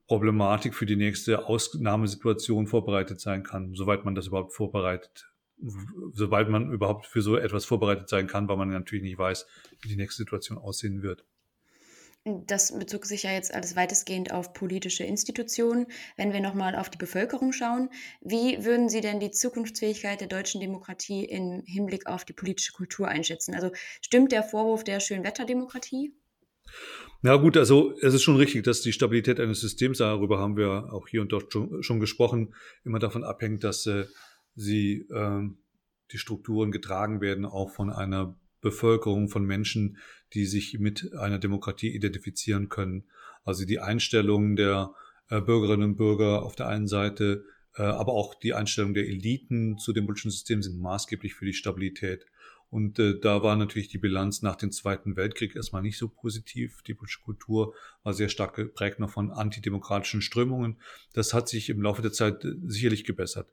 Problematik, 0.07 0.75
für 0.75 0.85
die 0.85 0.95
nächste 0.95 1.45
Ausnahmesituation 1.47 2.67
vorbereitet 2.67 3.19
sein 3.19 3.43
kann, 3.43 3.73
soweit 3.73 4.05
man 4.05 4.15
das 4.15 4.27
überhaupt 4.27 4.53
vorbereitet, 4.53 5.29
sobald 6.11 6.49
man 6.49 6.71
überhaupt 6.71 7.05
für 7.05 7.21
so 7.21 7.37
etwas 7.37 7.65
vorbereitet 7.65 8.09
sein 8.09 8.27
kann, 8.27 8.47
weil 8.47 8.57
man 8.57 8.69
natürlich 8.69 9.03
nicht 9.03 9.17
weiß, 9.17 9.47
wie 9.81 9.87
die 9.87 9.95
nächste 9.95 10.23
Situation 10.23 10.57
aussehen 10.57 11.01
wird. 11.01 11.25
Das 12.25 12.77
bezog 12.79 13.05
sich 13.05 13.23
ja 13.23 13.31
jetzt 13.31 13.53
alles 13.53 13.75
weitestgehend 13.75 14.31
auf 14.31 14.53
politische 14.53 15.03
Institutionen. 15.03 15.87
Wenn 16.15 16.31
wir 16.31 16.39
nochmal 16.39 16.73
auf 16.75 16.89
die 16.89 16.97
Bevölkerung 16.97 17.51
schauen, 17.51 17.89
wie 18.21 18.63
würden 18.63 18.87
Sie 18.87 19.01
denn 19.01 19.19
die 19.19 19.31
Zukunftsfähigkeit 19.31 20.21
der 20.21 20.29
deutschen 20.29 20.61
Demokratie 20.61 21.25
im 21.25 21.63
Hinblick 21.65 22.07
auf 22.07 22.23
die 22.23 22.31
politische 22.31 22.71
Kultur 22.71 23.09
einschätzen? 23.09 23.53
Also 23.53 23.71
stimmt 24.01 24.31
der 24.31 24.43
Vorwurf 24.43 24.85
der 24.85 25.01
Schönwetterdemokratie? 25.01 26.13
Na 27.21 27.35
gut, 27.35 27.57
also 27.57 27.93
es 28.01 28.13
ist 28.13 28.23
schon 28.23 28.37
richtig, 28.37 28.63
dass 28.63 28.81
die 28.81 28.93
Stabilität 28.93 29.41
eines 29.41 29.59
Systems, 29.59 29.97
darüber 29.97 30.39
haben 30.39 30.55
wir 30.55 30.93
auch 30.93 31.09
hier 31.09 31.21
und 31.21 31.31
dort 31.33 31.51
schon, 31.51 31.99
gesprochen, 31.99 32.55
immer 32.85 32.99
davon 32.99 33.25
abhängt, 33.25 33.65
dass 33.65 33.85
äh, 33.85 34.05
sie 34.55 35.07
äh, 35.09 35.41
die 36.11 36.17
Strukturen 36.17 36.71
getragen 36.71 37.19
werden, 37.19 37.45
auch 37.45 37.69
von 37.69 37.89
einer 37.89 38.37
Bevölkerung, 38.63 39.29
von 39.29 39.45
Menschen, 39.45 39.97
die 40.33 40.45
sich 40.45 40.79
mit 40.79 41.13
einer 41.13 41.37
Demokratie 41.37 41.89
identifizieren 41.89 42.69
können. 42.69 43.03
Also 43.43 43.65
die 43.65 43.79
Einstellung 43.79 44.55
der 44.55 44.93
äh, 45.29 45.41
Bürgerinnen 45.41 45.91
und 45.91 45.95
Bürger 45.97 46.43
auf 46.43 46.55
der 46.55 46.67
einen 46.67 46.87
Seite, 46.87 47.45
äh, 47.75 47.83
aber 47.83 48.13
auch 48.13 48.33
die 48.35 48.53
Einstellung 48.53 48.93
der 48.93 49.07
Eliten 49.07 49.77
zu 49.77 49.93
dem 49.93 50.05
politischen 50.05 50.31
System 50.31 50.63
sind 50.63 50.79
maßgeblich 50.79 51.35
für 51.35 51.45
die 51.45 51.53
Stabilität. 51.53 52.25
Und 52.73 52.97
äh, 52.97 53.19
da 53.19 53.43
war 53.43 53.55
natürlich 53.55 53.89
die 53.89 53.99
Bilanz 53.99 54.41
nach 54.41 54.55
dem 54.55 54.71
Zweiten 54.71 55.15
Weltkrieg 55.15 55.55
erstmal 55.55 55.83
nicht 55.83 55.99
so 55.99 56.07
positiv. 56.07 56.81
Die 56.81 56.95
politische 56.95 57.21
Kultur 57.21 57.75
war 58.01 58.15
sehr 58.15 58.29
stark 58.29 58.55
geprägt 58.55 58.99
noch 58.99 59.11
von 59.11 59.29
antidemokratischen 59.29 60.23
Strömungen. 60.23 60.81
Das 61.13 61.35
hat 61.35 61.47
sich 61.47 61.69
im 61.69 61.83
Laufe 61.83 62.01
der 62.01 62.13
Zeit 62.13 62.43
sicherlich 62.65 63.03
gebessert. 63.03 63.47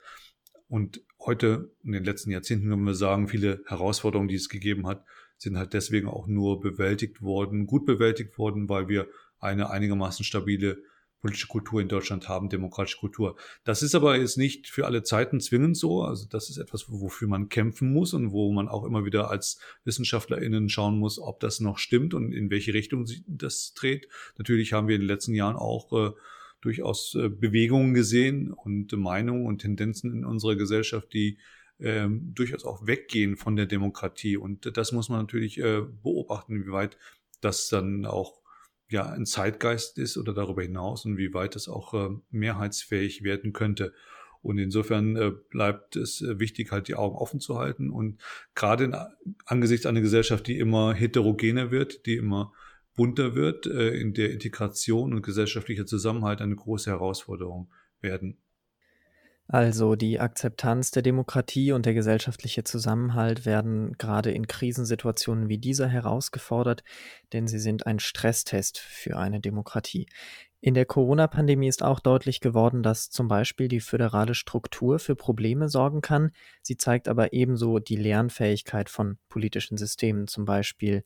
Und 0.70 1.02
heute, 1.18 1.72
in 1.82 1.90
den 1.90 2.04
letzten 2.04 2.30
Jahrzehnten, 2.30 2.70
können 2.70 2.84
wir 2.84 2.94
sagen, 2.94 3.26
viele 3.26 3.60
Herausforderungen, 3.66 4.28
die 4.28 4.36
es 4.36 4.48
gegeben 4.48 4.86
hat, 4.86 5.04
sind 5.36 5.58
halt 5.58 5.74
deswegen 5.74 6.06
auch 6.08 6.28
nur 6.28 6.60
bewältigt 6.60 7.20
worden, 7.22 7.66
gut 7.66 7.84
bewältigt 7.84 8.38
worden, 8.38 8.68
weil 8.68 8.86
wir 8.86 9.08
eine 9.40 9.70
einigermaßen 9.70 10.24
stabile 10.24 10.78
politische 11.20 11.48
Kultur 11.48 11.80
in 11.80 11.88
Deutschland 11.88 12.28
haben, 12.28 12.48
demokratische 12.48 12.98
Kultur. 12.98 13.36
Das 13.64 13.82
ist 13.82 13.96
aber 13.96 14.16
jetzt 14.16 14.38
nicht 14.38 14.68
für 14.68 14.86
alle 14.86 15.02
Zeiten 15.02 15.40
zwingend 15.40 15.76
so. 15.76 16.02
Also 16.02 16.26
das 16.28 16.48
ist 16.48 16.56
etwas, 16.56 16.86
wofür 16.88 17.26
man 17.26 17.48
kämpfen 17.48 17.92
muss 17.92 18.14
und 18.14 18.30
wo 18.30 18.52
man 18.52 18.68
auch 18.68 18.84
immer 18.84 19.04
wieder 19.04 19.28
als 19.28 19.58
WissenschaftlerInnen 19.84 20.68
schauen 20.68 20.98
muss, 20.98 21.18
ob 21.18 21.40
das 21.40 21.58
noch 21.58 21.78
stimmt 21.78 22.14
und 22.14 22.32
in 22.32 22.48
welche 22.48 22.72
Richtung 22.74 23.06
das 23.26 23.74
dreht. 23.74 24.08
Natürlich 24.38 24.72
haben 24.72 24.86
wir 24.86 24.94
in 24.94 25.02
den 25.02 25.08
letzten 25.08 25.34
Jahren 25.34 25.56
auch 25.56 25.92
äh, 25.92 26.12
durchaus 26.60 27.14
äh, 27.14 27.28
Bewegungen 27.28 27.94
gesehen 27.94 28.52
und 28.52 28.92
Meinungen 28.92 29.46
und 29.46 29.58
Tendenzen 29.58 30.12
in 30.12 30.24
unserer 30.24 30.56
Gesellschaft, 30.56 31.12
die 31.12 31.38
ähm, 31.78 32.32
durchaus 32.34 32.64
auch 32.64 32.86
weggehen 32.86 33.36
von 33.36 33.56
der 33.56 33.66
Demokratie. 33.66 34.36
Und 34.36 34.76
das 34.76 34.92
muss 34.92 35.08
man 35.08 35.20
natürlich 35.20 35.58
äh, 35.58 35.80
beobachten, 36.02 36.64
wie 36.64 36.70
weit 36.70 36.98
das 37.40 37.68
dann 37.68 38.04
auch 38.04 38.40
ja 38.88 39.06
ein 39.06 39.24
Zeitgeist 39.24 39.98
ist 39.98 40.18
oder 40.18 40.34
darüber 40.34 40.62
hinaus 40.62 41.04
und 41.04 41.16
wie 41.16 41.32
weit 41.32 41.54
das 41.54 41.68
auch 41.68 41.94
äh, 41.94 42.10
mehrheitsfähig 42.30 43.22
werden 43.22 43.52
könnte. 43.52 43.94
Und 44.42 44.56
insofern 44.56 45.34
bleibt 45.50 45.96
es 45.96 46.22
wichtig, 46.26 46.72
halt 46.72 46.88
die 46.88 46.94
Augen 46.94 47.14
offen 47.14 47.40
zu 47.40 47.58
halten. 47.58 47.90
Und 47.90 48.22
gerade 48.54 48.84
in, 48.84 48.96
angesichts 49.44 49.84
einer 49.84 50.00
Gesellschaft, 50.00 50.46
die 50.46 50.58
immer 50.58 50.94
heterogener 50.94 51.70
wird, 51.70 52.06
die 52.06 52.16
immer 52.16 52.54
bunter 52.94 53.34
wird, 53.34 53.66
äh, 53.66 53.90
in 53.90 54.14
der 54.14 54.30
Integration 54.32 55.14
und 55.14 55.22
gesellschaftlicher 55.22 55.86
Zusammenhalt 55.86 56.40
eine 56.40 56.56
große 56.56 56.90
Herausforderung 56.90 57.70
werden. 58.00 58.38
Also 59.52 59.96
die 59.96 60.20
Akzeptanz 60.20 60.92
der 60.92 61.02
Demokratie 61.02 61.72
und 61.72 61.84
der 61.84 61.92
gesellschaftliche 61.92 62.62
Zusammenhalt 62.62 63.46
werden 63.46 63.94
gerade 63.98 64.30
in 64.30 64.46
Krisensituationen 64.46 65.48
wie 65.48 65.58
dieser 65.58 65.88
herausgefordert, 65.88 66.84
denn 67.32 67.48
sie 67.48 67.58
sind 67.58 67.84
ein 67.84 67.98
Stresstest 67.98 68.78
für 68.78 69.16
eine 69.16 69.40
Demokratie. 69.40 70.06
In 70.62 70.74
der 70.74 70.84
Corona-Pandemie 70.84 71.68
ist 71.68 71.82
auch 71.82 72.00
deutlich 72.00 72.40
geworden, 72.40 72.82
dass 72.82 73.08
zum 73.08 73.28
Beispiel 73.28 73.68
die 73.68 73.80
föderale 73.80 74.34
Struktur 74.34 74.98
für 74.98 75.16
Probleme 75.16 75.70
sorgen 75.70 76.02
kann. 76.02 76.32
Sie 76.60 76.76
zeigt 76.76 77.08
aber 77.08 77.32
ebenso 77.32 77.78
die 77.78 77.96
Lernfähigkeit 77.96 78.90
von 78.90 79.16
politischen 79.30 79.78
Systemen, 79.78 80.26
zum 80.26 80.44
Beispiel 80.44 81.02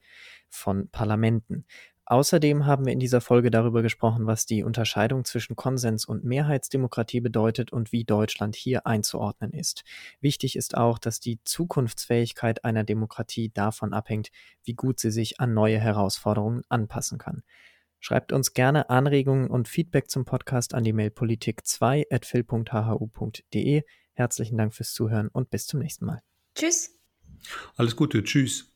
von 0.49 0.89
Parlamenten. 0.91 1.67
Außerdem 2.07 2.67
haben 2.67 2.85
wir 2.85 2.93
in 2.93 2.99
dieser 2.99 3.21
Folge 3.21 3.51
darüber 3.51 3.81
gesprochen, 3.83 4.27
was 4.27 4.45
die 4.45 4.65
Unterscheidung 4.65 5.25
zwischen 5.25 5.55
Konsens 5.55 6.05
und 6.05 6.25
Mehrheitsdemokratie 6.25 7.21
bedeutet 7.21 7.73
und 7.73 7.93
wie 7.93 8.05
Deutschland 8.05 8.57
hier 8.57 8.87
einzuordnen 8.87 9.53
ist. 9.53 9.85
Wichtig 10.21 10.57
ist 10.57 10.77
auch, 10.77 10.99
dass 10.99 11.21
die 11.21 11.39
Zukunftsfähigkeit 11.45 12.65
einer 12.65 12.83
Demokratie 12.83 13.51
davon 13.55 13.95
abhängt, 13.95 14.31
wie 14.65 14.75
gut 14.75 14.99
sie 14.99 15.13
sich 15.13 15.41
an 15.41 15.55
neue 15.55 15.79
Herausforderungen 15.79 16.63
anpassen 16.69 17.19
kann. 17.19 17.43
Schreibt 18.05 18.33
uns 18.35 18.53
gerne 18.53 18.91
Anregungen 18.91 19.49
und 19.49 19.67
Feedback 19.67 20.11
zum 20.11 20.27
Podcast 20.27 20.75
an 20.75 20.85
die 20.85 20.93
Mail 20.93 21.09
politik2.phil.hhu.de. 21.09 23.83
Herzlichen 24.13 24.59
Dank 24.59 24.75
fürs 24.75 24.93
Zuhören 24.93 25.29
und 25.29 25.49
bis 25.49 25.67
zum 25.67 25.81
nächsten 25.81 26.05
Mal. 26.05 26.21
Tschüss. 26.55 26.99
Alles 27.77 27.97
Gute. 27.97 28.23
Tschüss. 28.23 28.74